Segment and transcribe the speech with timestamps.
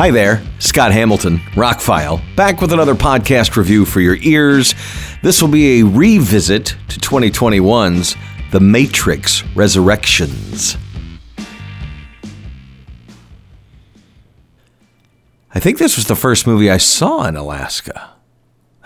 [0.00, 4.74] Hi there, Scott Hamilton, Rockfile, back with another podcast review for your ears.
[5.22, 8.16] This will be a revisit to 2021's
[8.50, 10.78] The Matrix Resurrections.
[15.54, 18.12] I think this was the first movie I saw in Alaska.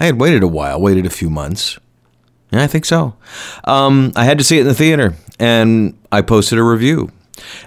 [0.00, 1.78] I had waited a while, waited a few months.
[2.50, 3.14] Yeah, I think so.
[3.62, 7.12] Um, I had to see it in the theater, and I posted a review.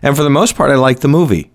[0.02, 1.50] And for the most part, I liked the movie.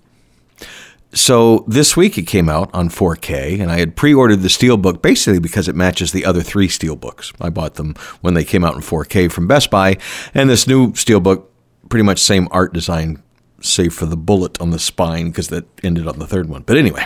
[1.14, 5.40] So this week it came out on 4K, and I had pre-ordered the Steelbook basically
[5.40, 7.34] because it matches the other three Steelbooks.
[7.38, 9.98] I bought them when they came out in 4K from Best Buy,
[10.32, 11.44] and this new Steelbook,
[11.90, 13.22] pretty much same art design,
[13.60, 16.62] save for the bullet on the spine because that ended on the third one.
[16.62, 17.04] But anyway,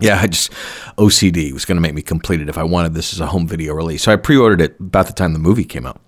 [0.00, 0.50] yeah, I just
[0.96, 3.46] OCD was going to make me complete it if I wanted this as a home
[3.46, 4.02] video release.
[4.04, 6.00] So I pre-ordered it about the time the movie came out,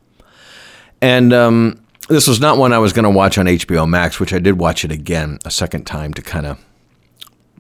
[1.02, 4.32] and um, this was not one I was going to watch on HBO Max, which
[4.32, 6.58] I did watch it again a second time to kind of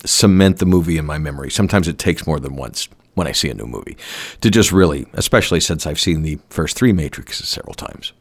[0.04, 1.50] cement the movie in my memory.
[1.50, 3.96] Sometimes it takes more than once when I see a new movie
[4.40, 8.12] to just really, especially since I've seen the first three Matrixes several times.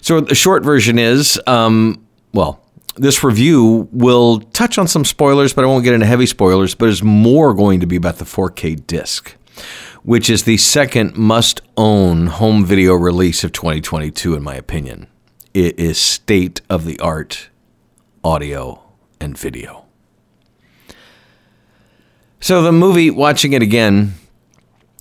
[0.00, 2.60] So the short version is, um, well,
[2.96, 6.88] this review will touch on some spoilers, but I won't get into heavy spoilers, but
[6.88, 9.34] is more going to be about the 4K disc,
[10.02, 15.08] which is the second must own home video release of 2022, in my opinion.
[15.54, 17.48] It is state of the art
[18.22, 18.82] audio
[19.20, 19.83] and video.
[22.44, 24.12] So the movie, watching it again,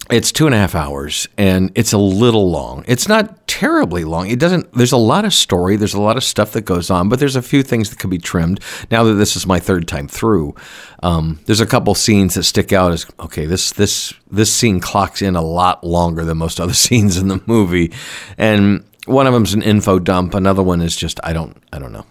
[0.09, 2.85] it's two and a half hours and it's a little long.
[2.87, 4.29] It's not terribly long.
[4.29, 7.09] It doesn't, there's a lot of story, there's a lot of stuff that goes on,
[7.09, 8.61] but there's a few things that could be trimmed.
[8.89, 10.55] Now that this is my third time through,
[11.01, 15.21] um, there's a couple scenes that stick out as okay, this, this, this scene clocks
[15.21, 17.91] in a lot longer than most other scenes in the movie.
[18.37, 21.91] And one of them's an info dump, another one is just, I don't, I don't
[21.91, 22.05] know.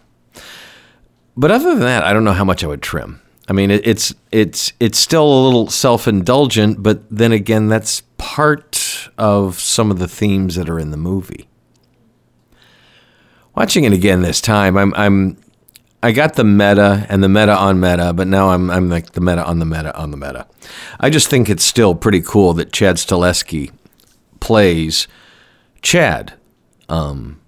[1.38, 3.22] But other than that, I don't know how much I would trim.
[3.52, 9.60] I mean, it's it's it's still a little self-indulgent, but then again, that's part of
[9.60, 11.46] some of the themes that are in the movie.
[13.54, 15.36] Watching it again this time, I'm I'm
[16.02, 19.20] I got the meta and the meta on meta, but now I'm I'm like the
[19.20, 20.46] meta on the meta on the meta.
[20.98, 23.70] I just think it's still pretty cool that Chad Stahelski
[24.40, 25.06] plays
[25.82, 26.32] Chad,
[26.88, 27.38] um,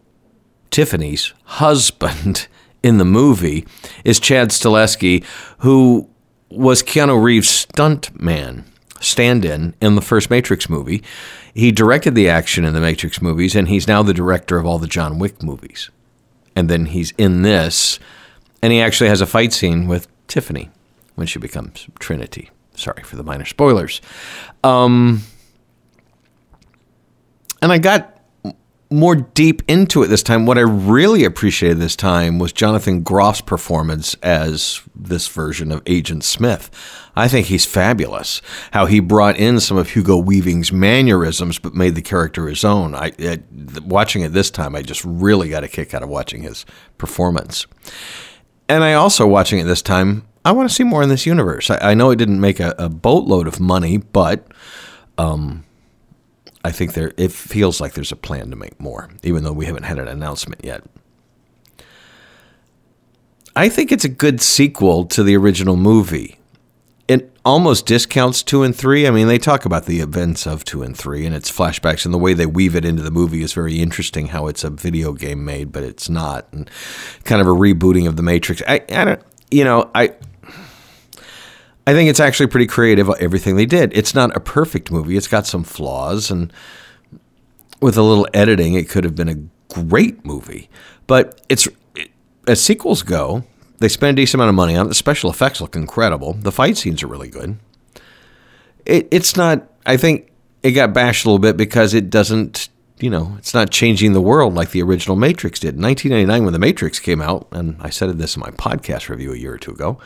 [0.70, 2.46] Tiffany's husband
[2.84, 3.66] in the movie
[4.04, 5.24] is Chad Stahelski,
[5.58, 6.08] who
[6.50, 8.64] was Keanu Reeves' stunt man,
[9.00, 11.02] stand in in the first Matrix movie.
[11.54, 14.78] He directed the action in the Matrix movies, and he's now the director of all
[14.78, 15.90] the John Wick movies.
[16.54, 17.98] And then he's in this,
[18.62, 20.70] and he actually has a fight scene with Tiffany
[21.14, 22.50] when she becomes Trinity.
[22.74, 24.02] Sorry for the minor spoilers.
[24.62, 25.22] Um,
[27.62, 28.13] and I got
[28.94, 30.46] more deep into it this time.
[30.46, 36.24] What I really appreciated this time was Jonathan Groff's performance as this version of Agent
[36.24, 36.70] Smith.
[37.16, 38.40] I think he's fabulous.
[38.72, 42.94] How he brought in some of Hugo Weaving's mannerisms, but made the character his own.
[42.94, 43.40] I, I
[43.84, 46.64] watching it this time, I just really got a kick out of watching his
[46.98, 47.66] performance.
[48.68, 50.26] And I also watching it this time.
[50.44, 51.70] I want to see more in this universe.
[51.70, 54.46] I, I know it didn't make a, a boatload of money, but
[55.16, 55.64] um,
[56.64, 59.66] I think there it feels like there's a plan to make more, even though we
[59.66, 60.82] haven't had an announcement yet.
[63.54, 66.38] I think it's a good sequel to the original movie.
[67.06, 69.06] It almost discounts two and three.
[69.06, 72.14] I mean, they talk about the events of two and three and its flashbacks, and
[72.14, 74.28] the way they weave it into the movie is very interesting.
[74.28, 76.68] How it's a video game made, but it's not, and
[77.24, 78.62] kind of a rebooting of the Matrix.
[78.66, 80.14] I, I don't, you know, I
[81.86, 83.94] I think it's actually pretty creative, everything they did.
[83.96, 86.52] It's not a perfect movie, it's got some flaws, and
[87.80, 90.70] with a little editing, it could have been a great movie.
[91.06, 91.68] But it's
[92.46, 93.44] as sequels go,
[93.78, 94.88] they spend a decent amount of money on it.
[94.88, 96.34] The special effects look incredible.
[96.34, 97.58] The fight scenes are really good.
[98.86, 100.30] It, it's not, I think
[100.62, 102.68] it got bashed a little bit because it doesn't,
[102.98, 105.74] you know, it's not changing the world like the original Matrix did.
[105.76, 109.32] In 1999, when The Matrix came out, and I said this in my podcast review
[109.32, 109.98] a year or two ago,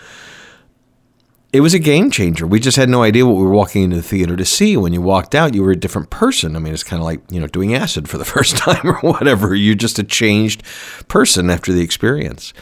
[1.52, 2.46] it was a game changer.
[2.46, 4.76] We just had no idea what we were walking into the theater to see.
[4.76, 6.54] When you walked out, you were a different person.
[6.54, 8.98] I mean, it's kind of like, you know, doing acid for the first time or
[9.00, 9.54] whatever.
[9.54, 10.62] You're just a changed
[11.08, 12.52] person after the experience.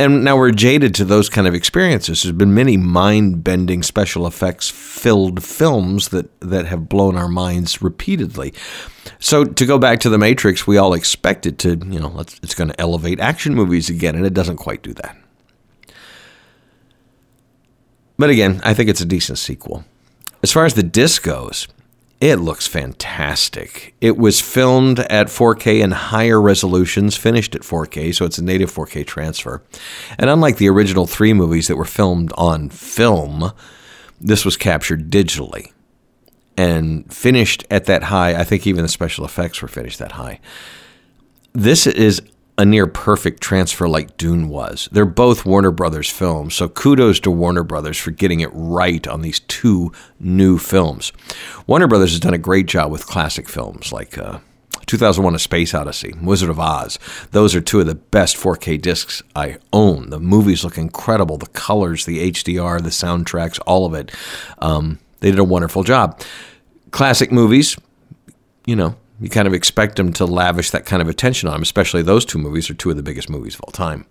[0.00, 2.22] And now we're jaded to those kind of experiences.
[2.22, 7.82] There's been many mind bending special effects filled films that, that have blown our minds
[7.82, 8.54] repeatedly.
[9.18, 12.70] So to go back to The Matrix, we all expected to, you know, it's going
[12.70, 15.16] to elevate action movies again, and it doesn't quite do that.
[18.18, 19.84] But again, I think it's a decent sequel.
[20.42, 21.68] As far as the disc goes,
[22.20, 23.94] It looks fantastic.
[24.00, 28.72] It was filmed at 4K and higher resolutions, finished at 4K, so it's a native
[28.72, 29.62] 4K transfer.
[30.18, 33.52] And unlike the original three movies that were filmed on film,
[34.20, 35.70] this was captured digitally
[36.56, 38.34] and finished at that high.
[38.34, 40.40] I think even the special effects were finished that high.
[41.52, 42.20] This is
[42.58, 44.88] a near perfect transfer like Dune was.
[44.90, 49.22] They're both Warner Brothers films, so kudos to Warner Brothers for getting it right on
[49.22, 51.12] these two new films.
[51.68, 54.40] Warner Brothers has done a great job with classic films like uh,
[54.86, 56.98] 2001 A Space Odyssey, Wizard of Oz.
[57.30, 60.10] Those are two of the best 4K discs I own.
[60.10, 61.38] The movies look incredible.
[61.38, 64.12] The colors, the HDR, the soundtracks, all of it.
[64.58, 66.20] Um, they did a wonderful job.
[66.90, 67.76] Classic movies,
[68.66, 71.62] you know, you kind of expect them to lavish that kind of attention on them,
[71.62, 74.06] especially those two movies are two of the biggest movies of all time.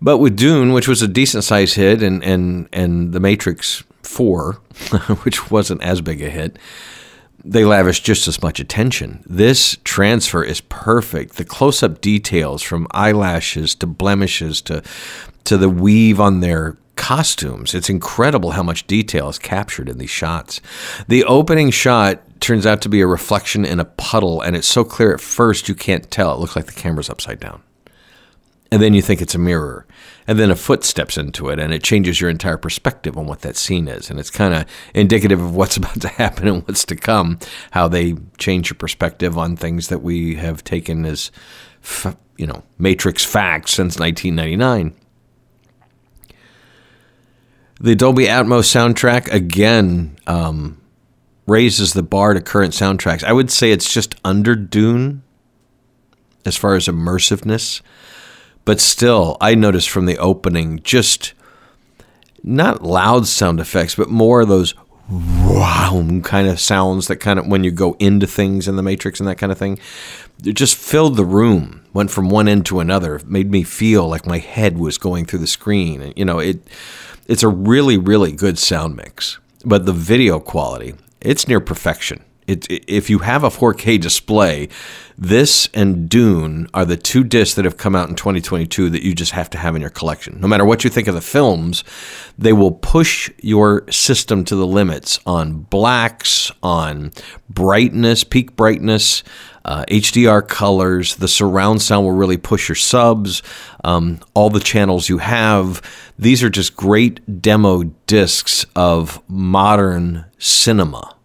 [0.00, 4.52] But with Dune, which was a decent sized hit, and, and, and The Matrix 4,
[5.22, 6.58] which wasn't as big a hit,
[7.44, 9.22] they lavished just as much attention.
[9.24, 11.36] This transfer is perfect.
[11.36, 14.82] The close up details from eyelashes to blemishes to,
[15.44, 17.74] to the weave on their costumes.
[17.74, 20.60] It's incredible how much detail is captured in these shots.
[21.06, 24.84] The opening shot turns out to be a reflection in a puddle, and it's so
[24.84, 26.34] clear at first you can't tell.
[26.34, 27.62] It looks like the camera's upside down.
[28.70, 29.86] And then you think it's a mirror.
[30.26, 33.42] And then a foot steps into it, and it changes your entire perspective on what
[33.42, 34.10] that scene is.
[34.10, 37.38] And it's kind of indicative of what's about to happen and what's to come,
[37.70, 41.30] how they change your perspective on things that we have taken as,
[42.36, 44.94] you know, Matrix facts since 1999.
[47.78, 50.80] The Dolby Atmos soundtrack, again, um,
[51.46, 53.24] raises the bar to current soundtracks.
[53.24, 55.22] I would say it's just under Dune
[56.44, 57.80] as far as immersiveness,
[58.64, 61.34] but still, I noticed from the opening just
[62.42, 64.74] not loud sound effects, but more of those
[65.08, 69.20] wow kind of sounds that kind of when you go into things in the Matrix
[69.20, 69.78] and that kind of thing.
[70.44, 74.26] It just filled the room, went from one end to another, made me feel like
[74.26, 76.12] my head was going through the screen.
[76.16, 76.60] You know, it
[77.26, 79.38] it's a really, really good sound mix.
[79.64, 80.94] But the video quality,
[81.26, 82.24] it's near perfection.
[82.46, 84.68] It, if you have a 4K display,
[85.18, 89.14] this and Dune are the two discs that have come out in 2022 that you
[89.14, 90.40] just have to have in your collection.
[90.40, 91.82] No matter what you think of the films,
[92.38, 97.10] they will push your system to the limits on blacks, on
[97.50, 99.24] brightness, peak brightness,
[99.64, 101.16] uh, HDR colors.
[101.16, 103.42] The surround sound will really push your subs,
[103.82, 105.82] um, all the channels you have.
[106.16, 111.15] These are just great demo discs of modern cinema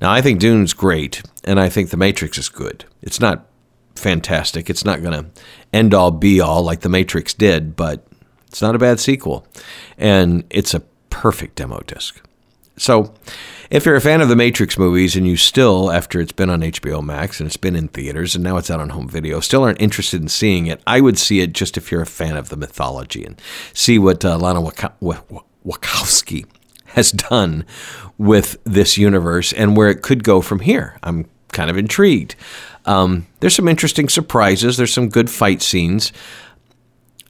[0.00, 2.84] now, I think Dune's great, and I think The Matrix is good.
[3.00, 3.46] It's not
[3.94, 4.68] fantastic.
[4.68, 8.06] It's not going to end all be all like The Matrix did, but
[8.46, 9.46] it's not a bad sequel.
[9.96, 12.20] And it's a perfect demo disc.
[12.76, 13.14] So,
[13.70, 16.60] if you're a fan of the Matrix movies and you still, after it's been on
[16.60, 19.64] HBO Max and it's been in theaters and now it's out on home video, still
[19.64, 22.50] aren't interested in seeing it, I would see it just if you're a fan of
[22.50, 23.40] the mythology and
[23.72, 26.46] see what uh, Lana Wachowski
[26.96, 27.64] has done
[28.18, 30.98] with this universe and where it could go from here.
[31.02, 32.34] I'm kind of intrigued.
[32.86, 34.76] Um, there's some interesting surprises.
[34.76, 36.12] There's some good fight scenes.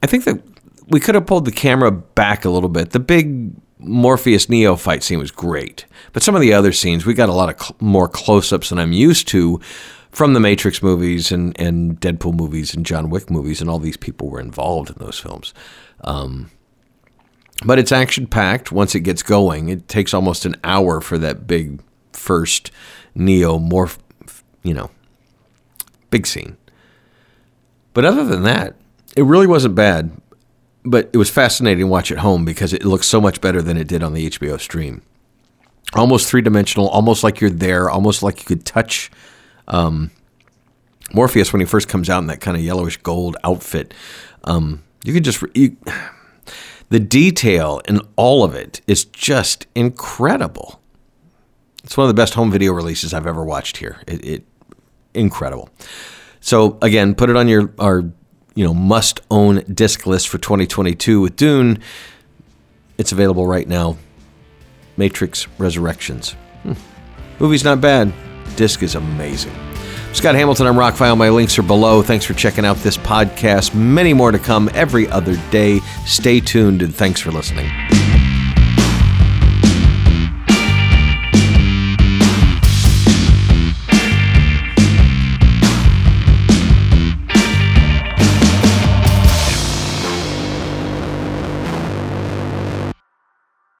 [0.01, 0.41] I think that
[0.87, 2.91] we could have pulled the camera back a little bit.
[2.91, 7.13] The big Morpheus Neo fight scene was great, but some of the other scenes we
[7.13, 9.59] got a lot of cl- more close-ups than I'm used to
[10.11, 13.97] from the Matrix movies and, and Deadpool movies and John Wick movies, and all these
[13.97, 15.53] people were involved in those films.
[16.01, 16.49] Um,
[17.65, 19.69] but it's action packed once it gets going.
[19.69, 21.81] It takes almost an hour for that big
[22.13, 22.71] first
[23.15, 23.97] Neo morph,
[24.63, 24.91] you know,
[26.09, 26.57] big scene.
[27.93, 28.75] But other than that,
[29.15, 30.11] it really wasn't bad.
[30.83, 33.75] But it was fascinating to watch at home because it looks so much better than
[33.75, 35.01] it did on the HBO stream.
[35.93, 39.09] Almost three dimensional, almost like you're there, almost like you could touch
[39.67, 40.11] um,
[41.13, 43.93] Morpheus when he first comes out in that kind of yellowish gold outfit.
[44.43, 45.43] Um, you could just.
[45.55, 45.75] You,
[46.89, 50.81] the detail in all of it is just incredible.
[51.83, 54.01] It's one of the best home video releases I've ever watched here.
[54.07, 54.43] It, it
[55.13, 55.69] incredible.
[56.39, 58.03] So again, put it on your our
[58.55, 61.79] you know must own disc list for 2022 with Dune.
[62.97, 63.97] It's available right now.
[64.97, 66.31] Matrix Resurrections.
[66.63, 66.73] Hmm.
[67.39, 68.11] Movie's not bad.
[68.55, 69.53] Disc is amazing.
[70.17, 71.15] Scott Hamilton, I'm Rockfile.
[71.15, 72.01] My links are below.
[72.01, 73.75] Thanks for checking out this podcast.
[73.75, 75.79] Many more to come every other day.
[76.07, 77.69] Stay tuned and thanks for listening.